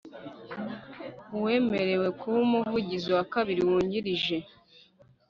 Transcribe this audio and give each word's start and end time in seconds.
Uwemerewe 1.37 2.07
kuba 2.19 2.37
Umuvugizi 2.47 3.09
wa 3.17 3.23
Kabiri 3.33 3.61
Wungirije 3.67 4.37